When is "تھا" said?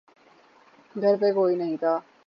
1.77-1.93